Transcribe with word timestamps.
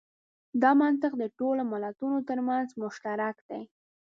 دا 0.61 0.71
منطق 0.81 1.13
د 1.19 1.23
ټولو 1.37 1.61
ملتونو 1.71 2.17
تر 2.29 2.39
منځ 2.47 2.67
مشترک 2.81 3.35
دی. 3.49 3.63